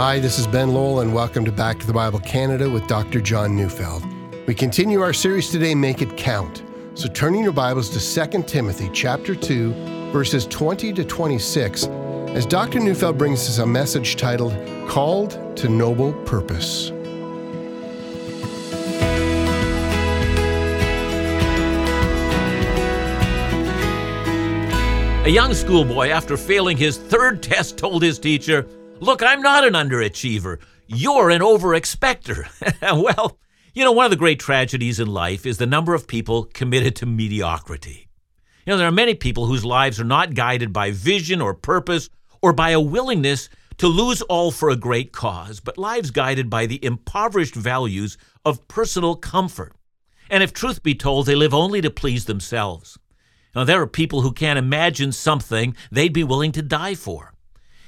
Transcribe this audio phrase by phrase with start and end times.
[0.00, 3.20] Hi, this is Ben Lowell, and welcome to Back to the Bible Canada with Dr.
[3.20, 4.02] John Neufeld.
[4.46, 6.62] We continue our series today, Make It Count.
[6.94, 12.80] So turning your Bibles to 2 Timothy chapter 2, verses 20 to 26, as Dr.
[12.80, 14.54] Neufeld brings us a message titled
[14.88, 16.88] Called to Noble Purpose.
[25.26, 28.66] A young schoolboy, after failing his third test, told his teacher,
[29.00, 30.58] Look, I'm not an underachiever.
[30.86, 32.46] You're an overexpector.
[33.02, 33.38] well,
[33.72, 36.96] you know, one of the great tragedies in life is the number of people committed
[36.96, 38.08] to mediocrity.
[38.66, 42.10] You know, there are many people whose lives are not guided by vision or purpose
[42.42, 46.66] or by a willingness to lose all for a great cause, but lives guided by
[46.66, 49.72] the impoverished values of personal comfort.
[50.28, 52.98] And if truth be told, they live only to please themselves.
[53.54, 57.32] Now, there are people who can't imagine something they'd be willing to die for.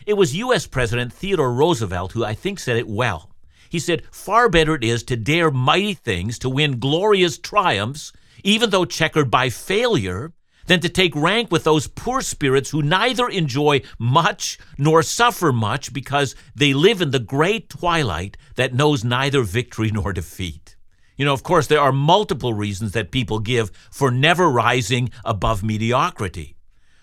[0.07, 0.67] It was U.S.
[0.67, 3.31] President Theodore Roosevelt who I think said it well.
[3.71, 8.13] He said, Far better it is to dare mighty things, to win glorious triumphs,
[8.45, 10.33] even though checkered by failure,
[10.67, 15.93] than to take rank with those poor spirits who neither enjoy much nor suffer much
[15.93, 20.77] because they live in the great twilight that knows neither victory nor defeat.
[21.17, 25.63] You know, of course, there are multiple reasons that people give for never rising above
[25.63, 26.57] mediocrity.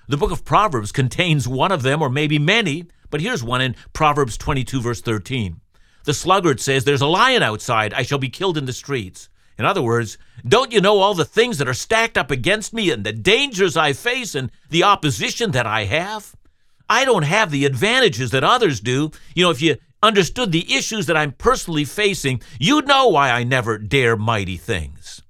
[0.08, 3.76] The book of Proverbs contains one of them, or maybe many, but here's one in
[3.94, 5.62] Proverbs 22, verse 13.
[6.06, 9.30] The sluggard says, There's a lion outside, I shall be killed in the streets.
[9.58, 12.92] In other words, don't you know all the things that are stacked up against me
[12.92, 16.36] and the dangers I face and the opposition that I have?
[16.90, 19.12] I don't have the advantages that others do.
[19.36, 23.44] You know, if you understood the issues that I'm personally facing, you'd know why I
[23.44, 25.22] never dare mighty things.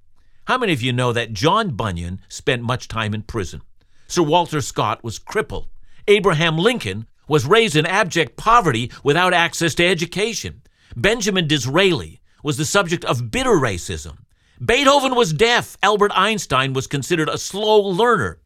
[0.44, 3.62] How many of you know that John Bunyan spent much time in prison?
[4.06, 5.68] Sir Walter Scott was crippled.
[6.08, 10.62] Abraham Lincoln was raised in abject poverty without access to education.
[10.96, 14.24] Benjamin Disraeli was the subject of bitter racism.
[14.62, 15.76] Beethoven was deaf.
[15.80, 18.40] Albert Einstein was considered a slow learner.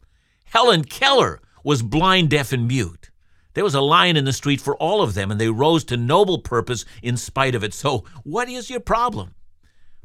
[0.45, 3.09] Helen Keller was blind, deaf, and mute.
[3.55, 5.97] There was a lion in the street for all of them, and they rose to
[5.97, 7.73] noble purpose in spite of it.
[7.73, 9.33] So, what is your problem?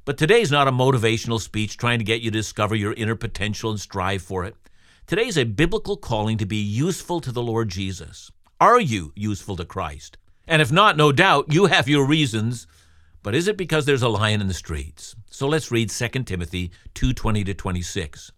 [0.06, 3.71] But today's not a motivational speech trying to get you to discover your inner potential
[3.72, 4.56] and strive for it.
[5.06, 8.31] Today's a biblical calling to be useful to the Lord Jesus.
[8.60, 10.19] Are you useful to Christ?
[10.47, 12.66] And if not, no doubt you have your reasons.
[13.22, 15.16] But is it because there's a lion in the streets?
[15.31, 18.32] So let's read 2 Timothy 2:20 to 26.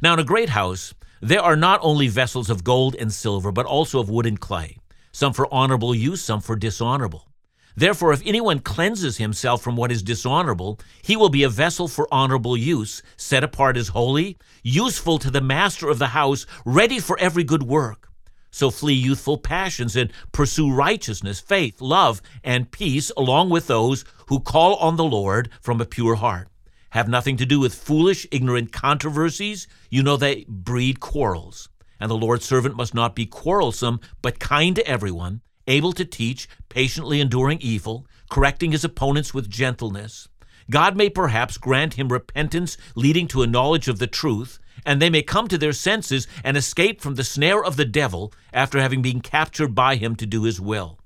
[0.00, 3.66] Now in a great house there are not only vessels of gold and silver, but
[3.66, 4.78] also of wood and clay,
[5.10, 7.26] some for honorable use, some for dishonorable.
[7.74, 12.06] Therefore, if anyone cleanses himself from what is dishonorable, he will be a vessel for
[12.14, 17.18] honorable use, set apart as holy, useful to the master of the house, ready for
[17.18, 18.08] every good work.
[18.54, 24.38] So flee youthful passions and pursue righteousness, faith, love, and peace, along with those who
[24.38, 26.46] call on the Lord from a pure heart.
[26.90, 29.66] Have nothing to do with foolish, ignorant controversies.
[29.90, 31.68] You know they breed quarrels.
[31.98, 36.48] And the Lord's servant must not be quarrelsome, but kind to everyone able to teach,
[36.68, 40.28] patiently enduring evil, correcting his opponents with gentleness.
[40.70, 45.10] God may perhaps grant him repentance leading to a knowledge of the truth, and they
[45.10, 49.02] may come to their senses and escape from the snare of the devil after having
[49.02, 50.98] been captured by him to do his will.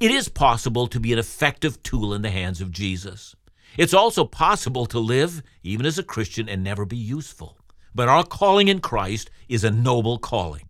[0.00, 3.34] It is possible to be an effective tool in the hands of Jesus.
[3.76, 7.58] It's also possible to live, even as a Christian, and never be useful.
[7.94, 10.68] But our calling in Christ is a noble calling.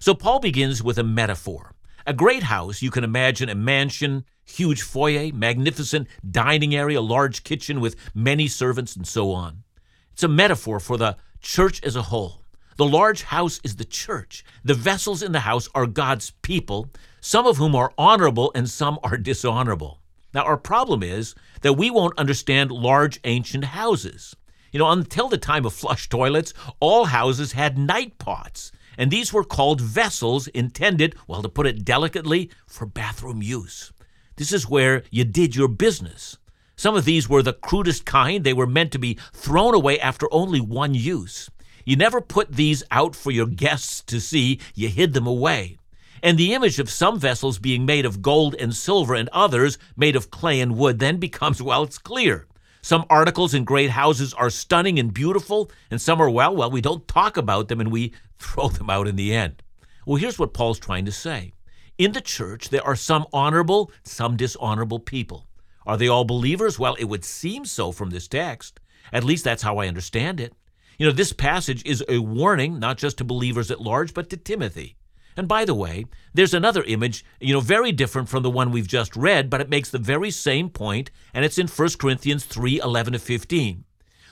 [0.00, 1.74] So Paul begins with a metaphor.
[2.06, 7.80] A great house, you can imagine a mansion, huge foyer, magnificent dining area, large kitchen
[7.80, 9.64] with many servants, and so on.
[10.12, 12.42] It's a metaphor for the church as a whole.
[12.76, 14.44] The large house is the church.
[14.64, 16.90] The vessels in the house are God's people,
[17.20, 20.00] some of whom are honorable and some are dishonorable.
[20.34, 24.34] Now, our problem is that we won't understand large ancient houses.
[24.72, 29.32] You know, until the time of flush toilets, all houses had night pots and these
[29.32, 33.92] were called vessels intended, well, to put it delicately, for bathroom use.
[34.36, 36.38] This is where you did your business.
[36.78, 38.44] Some of these were the crudest kind.
[38.44, 41.50] They were meant to be thrown away after only one use.
[41.86, 45.78] You never put these out for your guests to see, you hid them away.
[46.22, 50.16] And the image of some vessels being made of gold and silver and others made
[50.16, 52.46] of clay and wood then becomes, well, it's clear.
[52.82, 56.80] Some articles in great houses are stunning and beautiful, and some are, well, well, we
[56.80, 59.62] don't talk about them and we throw them out in the end.
[60.04, 61.52] Well, here's what Paul's trying to say.
[61.96, 65.45] In the church, there are some honorable, some dishonorable people.
[65.86, 66.78] Are they all believers?
[66.78, 68.80] Well, it would seem so from this text.
[69.12, 70.52] At least that's how I understand it.
[70.98, 74.36] You know, this passage is a warning not just to believers at large, but to
[74.36, 74.96] Timothy.
[75.36, 78.88] And by the way, there's another image, you know, very different from the one we've
[78.88, 82.80] just read, but it makes the very same point, and it's in 1 Corinthians 3
[82.80, 83.84] 11 to 15.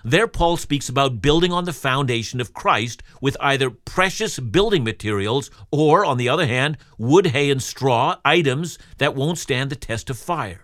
[0.06, 5.50] There, Paul speaks about building on the foundation of Christ with either precious building materials
[5.70, 10.10] or, on the other hand, wood, hay, and straw, items that won't stand the test
[10.10, 10.63] of fire.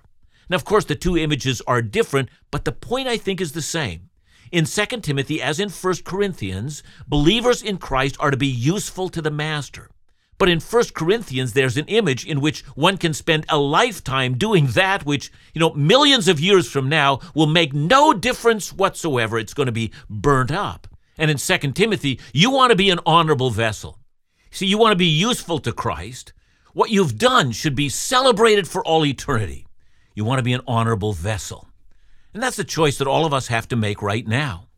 [0.51, 3.63] Now, of course, the two images are different, but the point I think is the
[3.63, 4.11] same.
[4.51, 9.23] In 2 Timothy, as in 1 Corinthians, believers in Christ are to be useful to
[9.23, 9.91] the master.
[10.39, 14.67] But in 1 Corinthians, there's an image in which one can spend a lifetime doing
[14.69, 19.39] that which, you know, millions of years from now will make no difference whatsoever.
[19.39, 20.89] It's going to be burnt up.
[21.17, 24.01] And in 2 Timothy, you want to be an honorable vessel.
[24.51, 26.33] See, you want to be useful to Christ.
[26.73, 29.67] What you've done should be celebrated for all eternity.
[30.21, 31.67] You want to be an honorable vessel.
[32.35, 34.69] And that's the choice that all of us have to make right now.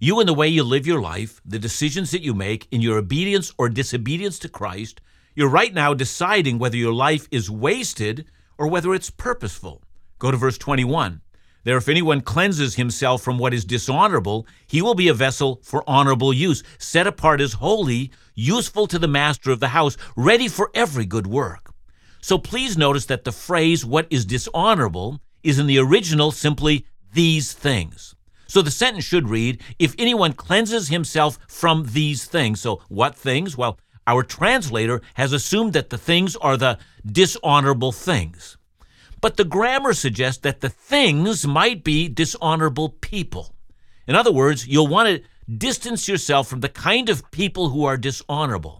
[0.00, 2.98] You and the way you live your life, the decisions that you make in your
[2.98, 5.00] obedience or disobedience to Christ,
[5.36, 8.26] you're right now deciding whether your life is wasted
[8.58, 9.80] or whether it's purposeful.
[10.18, 11.20] Go to verse 21.
[11.62, 15.88] There, if anyone cleanses himself from what is dishonorable, he will be a vessel for
[15.88, 20.68] honorable use, set apart as holy, useful to the master of the house, ready for
[20.74, 21.69] every good work.
[22.20, 27.52] So please notice that the phrase, what is dishonorable, is in the original simply these
[27.52, 28.14] things.
[28.46, 32.60] So the sentence should read, if anyone cleanses himself from these things.
[32.60, 33.56] So what things?
[33.56, 38.56] Well, our translator has assumed that the things are the dishonorable things.
[39.20, 43.54] But the grammar suggests that the things might be dishonorable people.
[44.06, 45.22] In other words, you'll want to
[45.56, 48.79] distance yourself from the kind of people who are dishonorable.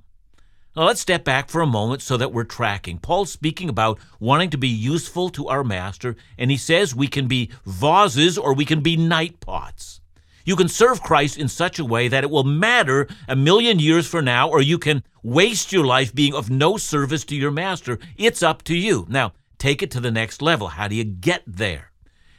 [0.81, 3.01] Now let's step back for a moment so that we're tracking.
[3.01, 7.29] Paul's speaking about wanting to be useful to our master, and he says we can
[7.29, 10.01] be vases or we can be night pots.
[10.47, 14.07] You can serve Christ in such a way that it will matter a million years
[14.07, 17.99] from now, or you can waste your life being of no service to your master.
[18.17, 19.05] It's up to you.
[19.11, 20.69] Now, take it to the next level.
[20.69, 21.93] How do you get there?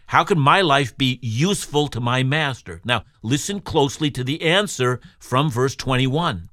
[0.08, 2.82] How can my life be useful to my master?
[2.84, 6.50] Now, listen closely to the answer from verse 21.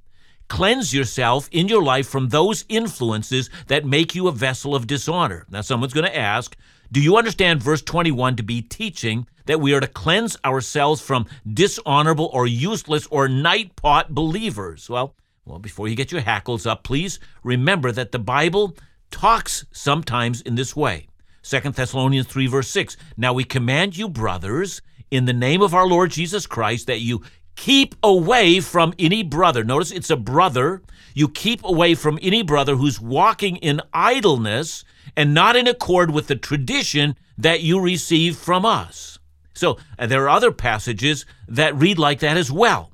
[0.48, 5.46] Cleanse yourself in your life from those influences that make you a vessel of dishonor.
[5.50, 6.56] Now, someone's going to ask,
[6.90, 11.26] do you understand verse 21 to be teaching that we are to cleanse ourselves from
[11.52, 14.88] dishonorable or useless or night pot believers?
[14.88, 15.14] Well,
[15.44, 18.76] well, before you get your hackles up, please remember that the Bible
[19.10, 21.08] talks sometimes in this way.
[21.42, 22.96] 2 Thessalonians 3, verse 6.
[23.16, 27.22] Now we command you, brothers, in the name of our Lord Jesus Christ, that you
[27.58, 29.64] keep away from any brother.
[29.64, 30.80] Notice it's a brother.
[31.12, 34.84] You keep away from any brother who's walking in idleness
[35.16, 39.18] and not in accord with the tradition that you receive from us.
[39.54, 42.92] So uh, there are other passages that read like that as well.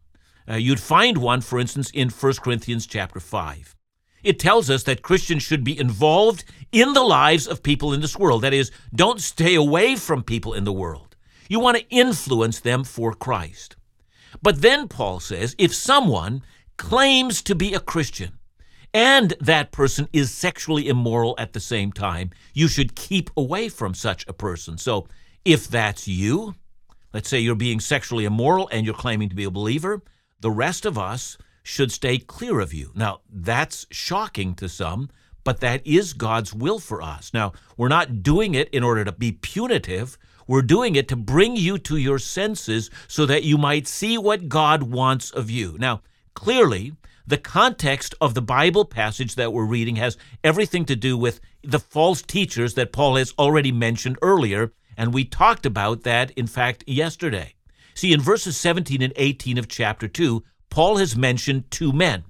[0.49, 3.77] Uh, you'd find one, for instance, in 1 Corinthians chapter 5.
[4.23, 8.19] It tells us that Christians should be involved in the lives of people in this
[8.19, 8.41] world.
[8.41, 11.17] That is, don't stay away from people in the world.
[11.51, 13.77] You want to influence them for Christ.
[14.43, 16.43] But then Paul says if someone
[16.77, 18.39] claims to be a Christian
[18.93, 23.95] and that person is sexually immoral at the same time, you should keep away from
[23.95, 24.79] such a person.
[24.79, 25.09] So
[25.45, 26.55] if that's you,
[27.13, 30.03] let's say you're being sexually immoral and you're claiming to be a believer,
[30.41, 32.93] the rest of us should stay clear of you.
[32.95, 35.09] Now, that's shocking to some,
[35.43, 37.33] but that is God's will for us.
[37.35, 40.17] Now, we're not doing it in order to be punitive.
[40.47, 44.49] We're doing it to bring you to your senses so that you might see what
[44.49, 45.77] God wants of you.
[45.79, 46.03] Now,
[46.35, 46.93] clearly,
[47.27, 51.81] the context of the Bible passage that we're reading has everything to do with the
[51.81, 56.85] false teachers that Paul has already mentioned earlier, and we talked about that, in fact,
[56.87, 57.55] yesterday.
[57.95, 62.25] See, in verses 17 and 18 of chapter 2, Paul has mentioned two men.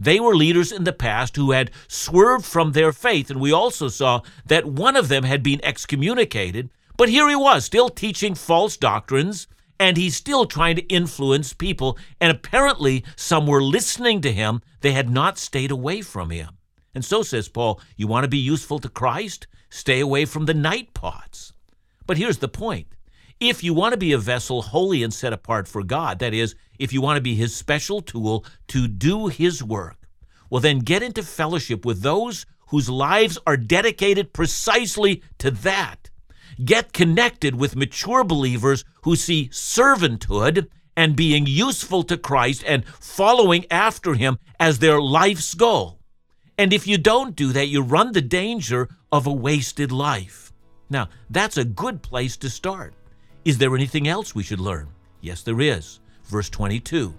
[0.00, 3.86] They were leaders in the past who had swerved from their faith, and we also
[3.86, 8.76] saw that one of them had been excommunicated but here he was, still teaching false
[8.76, 9.48] doctrines,
[9.80, 11.98] and he's still trying to influence people.
[12.20, 14.62] And apparently, some were listening to him.
[14.80, 16.58] They had not stayed away from him.
[16.94, 19.46] And so says Paul, you want to be useful to Christ?
[19.70, 21.52] Stay away from the night pots.
[22.06, 22.88] But here's the point.
[23.40, 26.54] If you want to be a vessel holy and set apart for God, that is,
[26.78, 29.96] if you want to be his special tool to do his work,
[30.48, 36.10] well, then get into fellowship with those whose lives are dedicated precisely to that.
[36.64, 43.64] Get connected with mature believers who see servanthood and being useful to Christ and following
[43.70, 45.98] after Him as their life's goal.
[46.58, 50.52] And if you don't do that, you run the danger of a wasted life.
[50.90, 52.94] Now, that's a good place to start.
[53.44, 54.88] Is there anything else we should learn?
[55.20, 56.00] Yes, there is.
[56.24, 57.14] Verse 22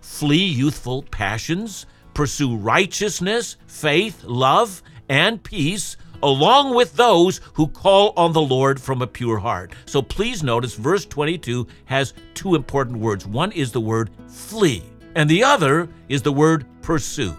[0.00, 1.84] Flee youthful passions,
[2.14, 9.02] pursue righteousness, faith, love, and peace along with those who call on the Lord from
[9.02, 9.72] a pure heart.
[9.86, 13.26] So please notice verse 22 has two important words.
[13.26, 14.82] One is the word flee,
[15.14, 17.34] and the other is the word pursue.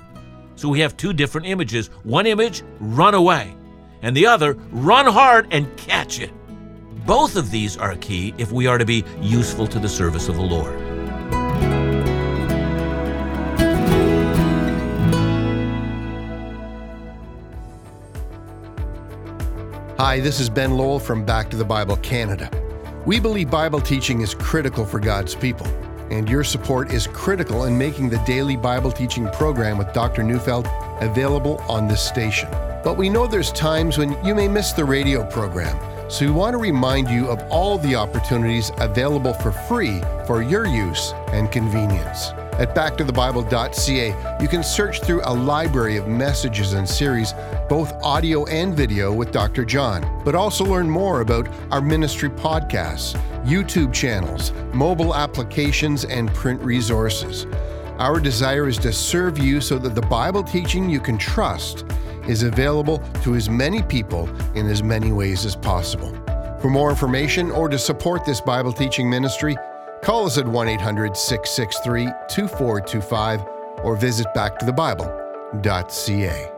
[0.56, 1.88] So we have two different images.
[2.04, 3.56] One image, run away,
[4.02, 6.32] and the other, run hard and catch it.
[7.06, 10.36] Both of these are key if we are to be useful to the service of
[10.36, 10.91] the Lord.
[20.04, 22.50] Hi, this is Ben Lowell from Back to the Bible Canada.
[23.06, 25.68] We believe Bible teaching is critical for God's people,
[26.10, 30.24] and your support is critical in making the daily Bible teaching program with Dr.
[30.24, 30.68] Neufeld
[31.02, 32.50] available on this station.
[32.84, 35.78] But we know there's times when you may miss the radio program,
[36.10, 40.66] so we want to remind you of all the opportunities available for free for your
[40.66, 42.32] use and convenience.
[42.62, 47.34] At backtothebible.ca, you can search through a library of messages and series,
[47.68, 49.66] both audio and video, with Dr.
[49.66, 56.62] John, but also learn more about our ministry podcasts, YouTube channels, mobile applications, and print
[56.62, 57.48] resources.
[57.98, 61.84] Our desire is to serve you so that the Bible teaching you can trust
[62.28, 66.14] is available to as many people in as many ways as possible.
[66.62, 69.58] For more information or to support this Bible teaching ministry,
[70.02, 73.46] Call us at 1 800 663 2425
[73.84, 76.52] or visit backtothebible.ca.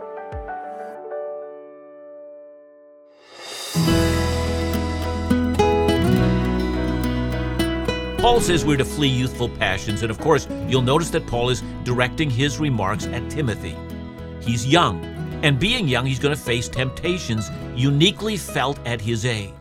[8.20, 11.62] Paul says we're to flee youthful passions, and of course, you'll notice that Paul is
[11.84, 13.76] directing his remarks at Timothy.
[14.40, 15.04] He's young,
[15.44, 19.52] and being young, he's going to face temptations uniquely felt at his age.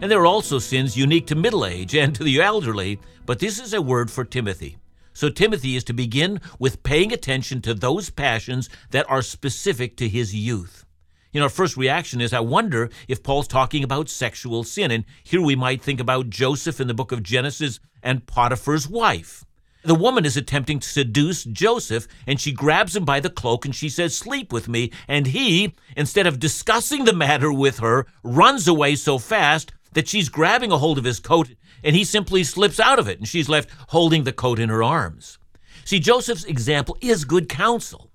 [0.00, 3.58] And there are also sins unique to middle age and to the elderly, but this
[3.58, 4.76] is a word for Timothy.
[5.14, 10.08] So Timothy is to begin with paying attention to those passions that are specific to
[10.08, 10.84] his youth.
[11.32, 14.90] You know, our first reaction is I wonder if Paul's talking about sexual sin.
[14.90, 19.44] And here we might think about Joseph in the book of Genesis and Potiphar's wife.
[19.84, 23.74] The woman is attempting to seduce Joseph, and she grabs him by the cloak and
[23.74, 24.90] she says, Sleep with me.
[25.06, 30.28] And he, instead of discussing the matter with her, runs away so fast that she's
[30.28, 33.48] grabbing a hold of his coat and he simply slips out of it and she's
[33.48, 35.38] left holding the coat in her arms.
[35.84, 38.10] See, Joseph's example is good counsel.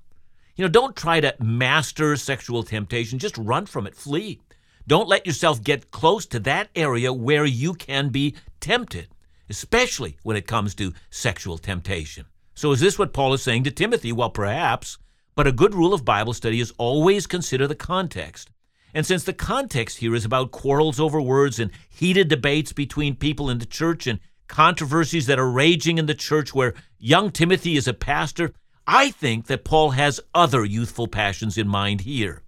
[0.55, 4.41] You know, don't try to master sexual temptation, just run from it, flee.
[4.87, 9.07] Don't let yourself get close to that area where you can be tempted,
[9.49, 12.25] especially when it comes to sexual temptation.
[12.55, 14.11] So, is this what Paul is saying to Timothy?
[14.11, 14.97] Well, perhaps,
[15.35, 18.49] but a good rule of Bible study is always consider the context.
[18.93, 23.49] And since the context here is about quarrels over words and heated debates between people
[23.49, 27.87] in the church and controversies that are raging in the church where young Timothy is
[27.87, 28.53] a pastor,
[28.87, 32.41] I think that Paul has other youthful passions in mind here.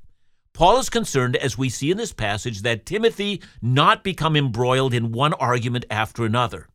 [0.53, 5.11] Paul is concerned, as we see in this passage, that Timothy not become embroiled in
[5.11, 6.67] one argument after another.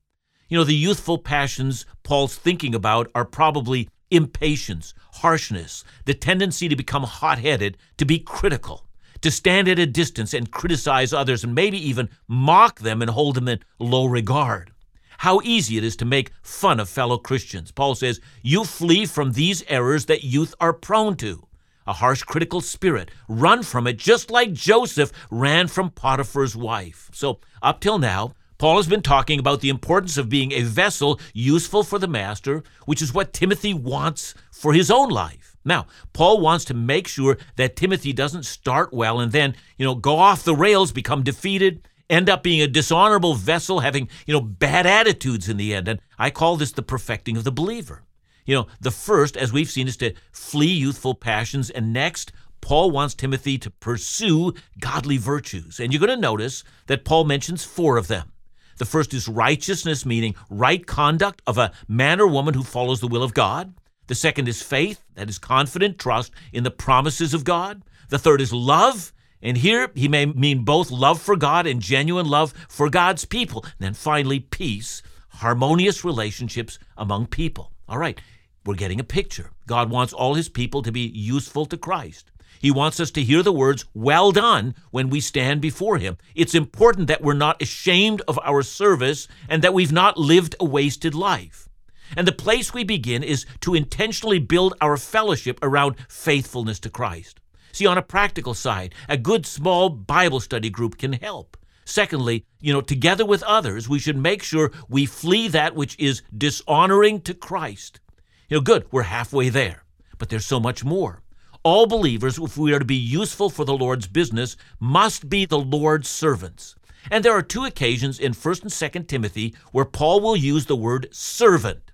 [0.49, 6.77] You know, the youthful passions Paul's thinking about are probably impatience, harshness, the tendency to
[6.77, 8.86] become hot headed, to be critical
[9.21, 13.37] to stand at a distance and criticize others and maybe even mock them and hold
[13.37, 14.73] them in low regard.
[15.19, 17.73] How easy it is to make fun of fellow Christians.
[17.73, 21.47] Paul says, You flee from these errors that youth are prone to.
[21.87, 23.11] A harsh, critical spirit.
[23.29, 27.09] Run from it just like Joseph ran from Potiphar's wife.
[27.13, 31.21] So, up till now, Paul has been talking about the importance of being a vessel
[31.33, 35.46] useful for the master, which is what Timothy wants for his own life.
[35.67, 39.97] Now, Paul wants to make sure that Timothy doesn't start well and then, you know,
[39.97, 44.41] go off the rails, become defeated, end up being a dishonorable vessel, having, you know,
[44.41, 45.89] bad attitudes in the end.
[45.89, 48.05] And I call this the perfecting of the believer.
[48.45, 51.69] You know, the first, as we've seen, is to flee youthful passions.
[51.69, 52.31] And next,
[52.61, 55.81] Paul wants Timothy to pursue godly virtues.
[55.81, 58.31] And you're going to notice that Paul mentions four of them.
[58.79, 63.09] The first is righteousness, meaning right conduct of a man or woman who follows the
[63.09, 63.75] will of God.
[64.07, 67.83] The second is faith, that is confident trust in the promises of God.
[68.09, 72.27] The third is love, and here he may mean both love for God and genuine
[72.27, 73.65] love for God's people.
[73.65, 77.73] And then finally, peace, harmonious relationships among people.
[77.89, 78.21] All right,
[78.65, 79.51] we're getting a picture.
[79.67, 82.31] God wants all his people to be useful to Christ.
[82.61, 86.17] He wants us to hear the words, well done, when we stand before Him.
[86.35, 90.65] It's important that we're not ashamed of our service and that we've not lived a
[90.65, 91.69] wasted life.
[92.17, 97.41] And the place we begin is to intentionally build our fellowship around faithfulness to Christ.
[97.73, 101.57] See, on a practical side, a good small Bible study group can help.
[101.85, 106.23] Secondly, you know, together with others, we should make sure we flee that which is
[106.37, 108.01] dishonoring to Christ.
[108.49, 109.85] You know, good, we're halfway there.
[110.19, 111.23] But there's so much more.
[111.63, 115.59] All believers, if we are to be useful for the Lord's business, must be the
[115.59, 116.77] Lord's servants.
[117.11, 120.77] And there are two occasions in 1st and 2nd Timothy where Paul will use the
[120.77, 121.93] word servant.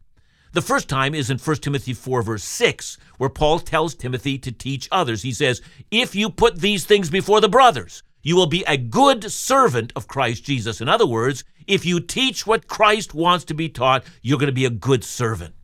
[0.53, 4.53] The first time is in 1 Timothy 4, verse 6, where Paul tells Timothy to
[4.53, 5.23] teach others.
[5.23, 9.33] He says, If you put these things before the brothers, you will be a good
[9.33, 10.81] servant of Christ Jesus.
[10.81, 14.53] In other words, if you teach what Christ wants to be taught, you're going to
[14.53, 15.55] be a good servant.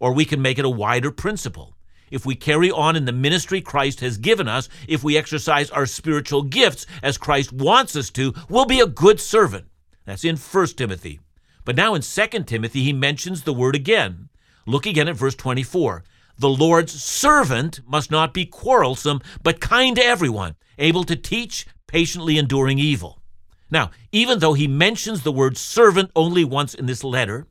[0.00, 1.76] Or we can make it a wider principle
[2.12, 5.86] if we carry on in the ministry Christ has given us, if we exercise our
[5.86, 9.66] spiritual gifts as Christ wants us to, we'll be a good servant.
[10.04, 11.20] That's in 1 Timothy.
[11.64, 14.28] But now in 2 Timothy, he mentions the word again.
[14.66, 16.04] Look again at verse 24.
[16.38, 22.38] The Lord's servant must not be quarrelsome, but kind to everyone, able to teach, patiently
[22.38, 23.22] enduring evil.
[23.70, 27.46] Now, even though he mentions the word servant only once in this letter,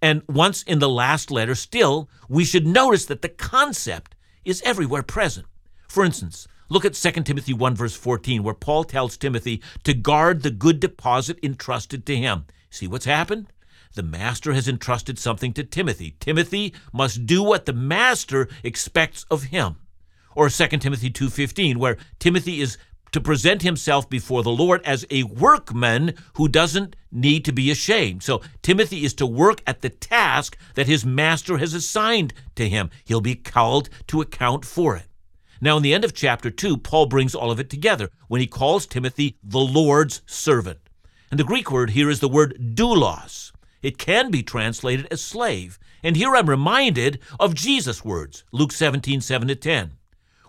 [0.00, 5.02] and once in the last letter, still, we should notice that the concept is everywhere
[5.02, 5.46] present.
[5.88, 10.42] For instance, look at 2 Timothy 1, verse 14, where Paul tells Timothy to guard
[10.42, 12.46] the good deposit entrusted to him.
[12.72, 13.48] See what's happened?
[13.94, 16.16] The master has entrusted something to Timothy.
[16.20, 19.76] Timothy must do what the master expects of him.
[20.34, 22.78] Or 2 Timothy 2:15 where Timothy is
[23.12, 28.22] to present himself before the Lord as a workman who doesn't need to be ashamed.
[28.22, 32.88] So Timothy is to work at the task that his master has assigned to him.
[33.04, 35.08] He'll be called to account for it.
[35.60, 38.46] Now, in the end of chapter 2, Paul brings all of it together when he
[38.46, 40.78] calls Timothy the Lord's servant.
[41.32, 43.52] And the Greek word here is the word doulos.
[43.80, 45.78] It can be translated as slave.
[46.02, 49.92] And here I'm reminded of Jesus' words, Luke 17, 7 to 10.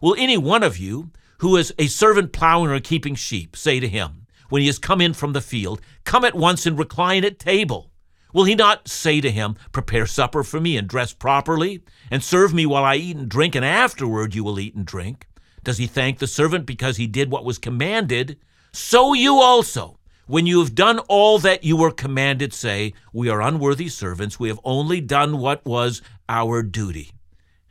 [0.02, 3.88] Will any one of you who is a servant plowing or keeping sheep, say to
[3.88, 7.40] him, when he has come in from the field, Come at once and recline at
[7.40, 7.90] table.
[8.34, 12.54] Will he not say to him, Prepare supper for me and dress properly, and serve
[12.54, 15.28] me while I eat and drink, and afterward you will eat and drink?
[15.64, 18.38] Does he thank the servant because he did what was commanded?
[18.74, 23.42] So you also, when you have done all that you were commanded, say, We are
[23.42, 24.40] unworthy servants.
[24.40, 27.12] We have only done what was our duty.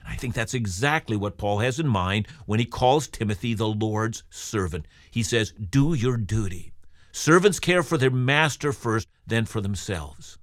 [0.01, 3.69] And I think that's exactly what Paul has in mind when he calls Timothy the
[3.69, 4.87] Lord's servant.
[5.11, 6.73] He says, Do your duty.
[7.13, 10.39] Servants care for their master first, then for themselves.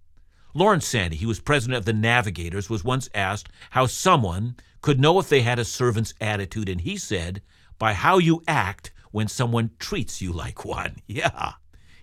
[0.53, 5.19] Lawrence Sanny, he was president of the Navigators, was once asked how someone could know
[5.19, 7.41] if they had a servant's attitude, and he said,
[7.77, 10.97] By how you act when someone treats you like one.
[11.07, 11.53] Yeah.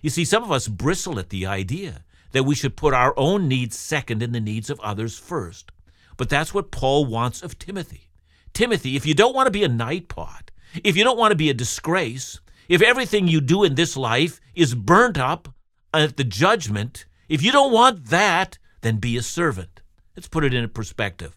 [0.07, 3.49] You see, some of us bristle at the idea that we should put our own
[3.49, 5.69] needs second and the needs of others first.
[6.15, 8.09] But that's what Paul wants of Timothy.
[8.53, 10.49] Timothy, if you don't want to be a night pot,
[10.81, 12.39] if you don't want to be a disgrace,
[12.69, 15.53] if everything you do in this life is burnt up
[15.93, 19.81] at the judgment, if you don't want that, then be a servant.
[20.15, 21.35] Let's put it in perspective.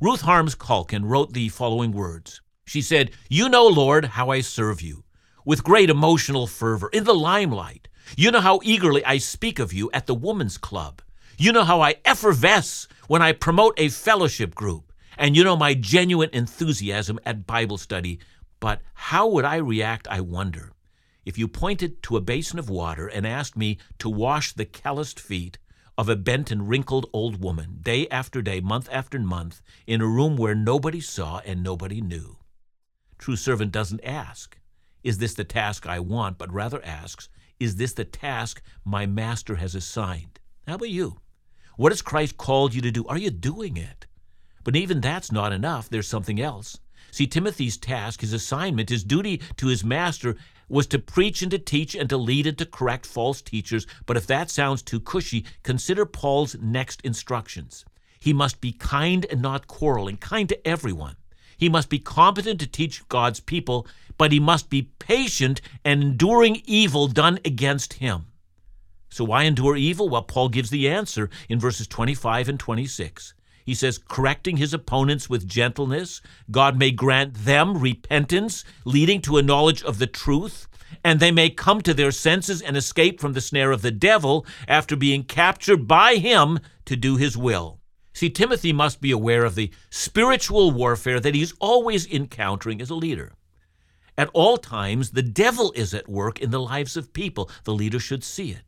[0.00, 2.40] Ruth Harms Calkin wrote the following words.
[2.64, 5.04] She said, You know, Lord, how I serve you,
[5.44, 7.87] with great emotional fervor, in the limelight.
[8.16, 11.02] You know how eagerly I speak of you at the woman's club.
[11.36, 14.92] You know how I effervesce when I promote a fellowship group.
[15.16, 18.18] And you know my genuine enthusiasm at Bible study.
[18.60, 20.72] But how would I react, I wonder,
[21.24, 25.20] if you pointed to a basin of water and asked me to wash the calloused
[25.20, 25.58] feet
[25.96, 30.06] of a bent and wrinkled old woman, day after day, month after month, in a
[30.06, 32.38] room where nobody saw and nobody knew?
[33.18, 34.58] True servant doesn't ask,
[35.02, 36.38] Is this the task I want?
[36.38, 37.28] but rather asks,
[37.60, 40.38] Is this the task my master has assigned?
[40.66, 41.18] How about you?
[41.76, 43.04] What has Christ called you to do?
[43.06, 44.06] Are you doing it?
[44.62, 45.88] But even that's not enough.
[45.88, 46.78] There's something else.
[47.10, 50.36] See, Timothy's task, his assignment, his duty to his master
[50.68, 53.86] was to preach and to teach and to lead and to correct false teachers.
[54.06, 57.84] But if that sounds too cushy, consider Paul's next instructions.
[58.20, 61.16] He must be kind and not quarreling, kind to everyone.
[61.58, 66.62] He must be competent to teach God's people, but he must be patient and enduring
[66.64, 68.26] evil done against him.
[69.10, 70.08] So why endure evil?
[70.08, 73.34] Well, Paul gives the answer in verses 25 and 26.
[73.64, 79.42] He says, correcting his opponents with gentleness, God may grant them repentance, leading to a
[79.42, 80.68] knowledge of the truth,
[81.04, 84.46] and they may come to their senses and escape from the snare of the devil
[84.66, 87.78] after being captured by him to do his will.
[88.18, 92.96] See, Timothy must be aware of the spiritual warfare that he's always encountering as a
[92.96, 93.34] leader.
[94.16, 97.48] At all times, the devil is at work in the lives of people.
[97.62, 98.62] The leader should see it.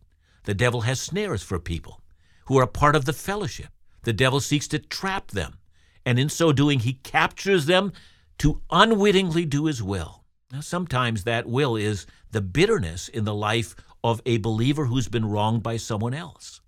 [0.44, 2.00] The devil has snares for people
[2.44, 3.70] who are part of the fellowship.
[4.04, 5.58] The devil seeks to trap them,
[6.06, 7.92] and in so doing, he captures them
[8.38, 10.22] to unwittingly do his will.
[10.52, 15.26] Now, sometimes that will is the bitterness in the life of a believer who's been
[15.28, 16.60] wronged by someone else.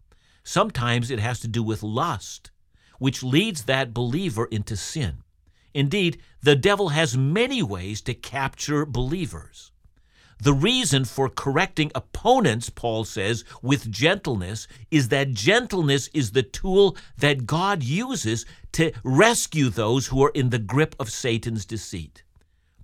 [0.43, 2.51] Sometimes it has to do with lust,
[3.03, 5.25] which leads that believer into sin.
[5.75, 9.73] Indeed, the devil has many ways to capture believers.
[10.41, 16.97] The reason for correcting opponents, Paul says, with gentleness is that gentleness is the tool
[17.19, 22.23] that God uses to rescue those who are in the grip of Satan's deceit.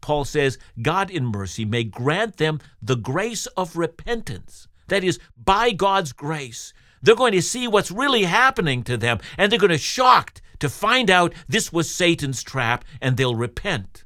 [0.00, 4.66] Paul says, God in mercy may grant them the grace of repentance.
[4.88, 9.50] That is, by God's grace, they're going to see what's really happening to them, and
[9.50, 14.04] they're going to be shocked to find out this was Satan's trap, and they'll repent.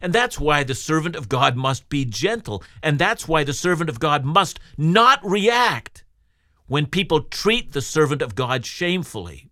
[0.00, 2.62] And that's why the servant of God must be gentle.
[2.82, 6.04] And that's why the servant of God must not react
[6.66, 9.50] when people treat the servant of God shamefully.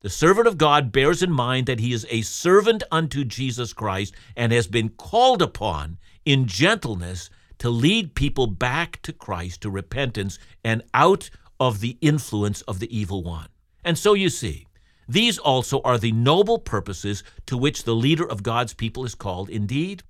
[0.00, 4.12] The servant of God bears in mind that he is a servant unto Jesus Christ
[4.36, 10.40] and has been called upon in gentleness to lead people back to Christ, to repentance,
[10.64, 11.30] and out
[11.62, 13.46] of the influence of the evil one.
[13.84, 14.66] And so you see,
[15.08, 19.48] these also are the noble purposes to which the leader of God's people is called.
[19.48, 20.02] Indeed,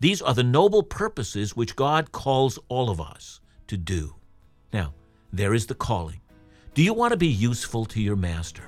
[0.00, 4.16] these are the noble purposes which God calls all of us to do.
[4.70, 4.92] Now,
[5.32, 6.20] there is the calling.
[6.74, 8.64] Do you want to be useful to your master?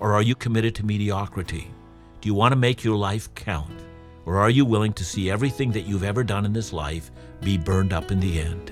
[0.00, 1.72] Or are you committed to mediocrity?
[2.20, 3.80] Do you want to make your life count?
[4.26, 7.56] Or are you willing to see everything that you've ever done in this life be
[7.56, 8.70] burned up in the end?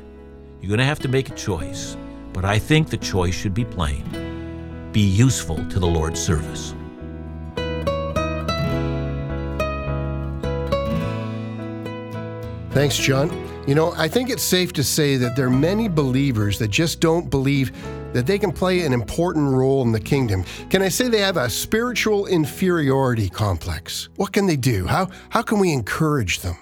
[0.60, 1.96] You're going to have to make a choice,
[2.32, 4.22] but I think the choice should be plain
[4.92, 6.74] be useful to the Lord's service.
[12.72, 13.30] Thanks, John.
[13.66, 17.00] You know, I think it's safe to say that there are many believers that just
[17.00, 17.72] don't believe
[18.12, 20.44] that they can play an important role in the kingdom.
[20.68, 24.08] Can I say they have a spiritual inferiority complex?
[24.16, 24.86] What can they do?
[24.86, 26.56] How, how can we encourage them?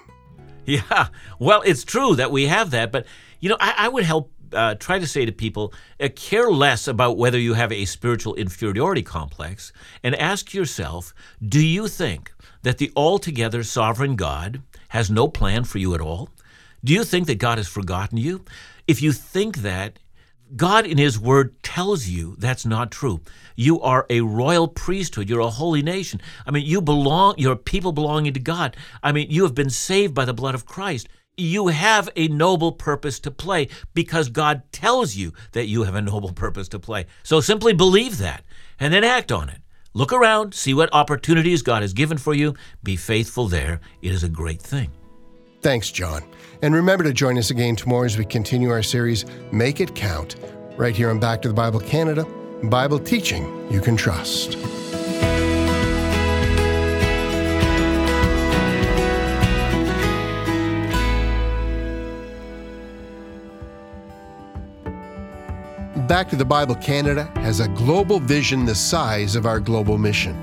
[0.65, 1.07] Yeah,
[1.39, 3.05] well, it's true that we have that, but
[3.39, 6.87] you know, I, I would help uh, try to say to people uh, care less
[6.87, 9.71] about whether you have a spiritual inferiority complex
[10.03, 11.13] and ask yourself
[11.45, 12.33] do you think
[12.63, 16.29] that the altogether sovereign God has no plan for you at all?
[16.83, 18.43] Do you think that God has forgotten you?
[18.87, 19.99] If you think that,
[20.55, 23.21] God in His Word tells you that's not true.
[23.55, 25.29] You are a royal priesthood.
[25.29, 26.21] You're a holy nation.
[26.45, 28.75] I mean, you belong, you're people belonging to God.
[29.01, 32.71] I mean, you have been saved by the blood of Christ you have a noble
[32.71, 37.05] purpose to play because God tells you that you have a noble purpose to play.
[37.23, 38.43] So simply believe that
[38.79, 39.59] and then act on it.
[39.93, 42.55] Look around, see what opportunities God has given for you.
[42.81, 43.81] Be faithful there.
[44.01, 44.89] It is a great thing.
[45.61, 46.23] Thanks, John.
[46.61, 50.37] And remember to join us again tomorrow as we continue our series, Make It Count,
[50.77, 52.25] right here on Back to the Bible Canada,
[52.63, 54.57] Bible teaching you can trust.
[66.11, 70.35] Back to the Bible Canada has a global vision the size of our global mission.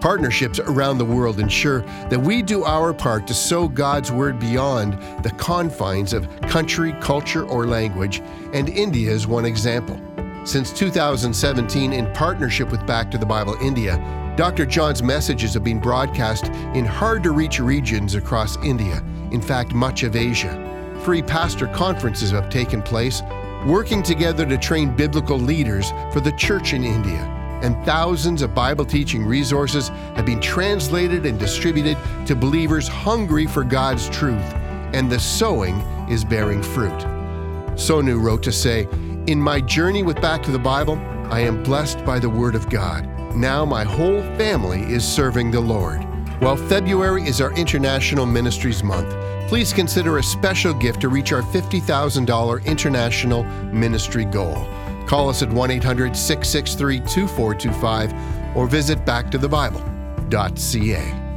[0.00, 4.92] Partnerships around the world ensure that we do our part to sow God's Word beyond
[5.24, 10.00] the confines of country, culture, or language, and India is one example.
[10.44, 13.96] Since 2017, in partnership with Back to the Bible India,
[14.36, 14.66] Dr.
[14.66, 16.44] John's messages have been broadcast
[16.76, 19.02] in hard to reach regions across India,
[19.32, 21.00] in fact, much of Asia.
[21.04, 23.20] Free pastor conferences have taken place
[23.66, 27.34] working together to train biblical leaders for the church in India.
[27.62, 33.64] And thousands of Bible teaching resources have been translated and distributed to believers hungry for
[33.64, 34.54] God's truth,
[34.94, 37.00] and the sowing is bearing fruit.
[37.74, 38.88] Sonu wrote to say,
[39.26, 40.98] In my journey with Back to the Bible,
[41.30, 43.06] I am blessed by the Word of God.
[43.34, 46.07] Now my whole family is serving the Lord.
[46.40, 49.12] While February is our International Ministries Month,
[49.48, 54.64] please consider a special gift to reach our $50,000 international ministry goal.
[55.08, 61.27] Call us at 1 800 663 2425 or visit backtothebible.ca.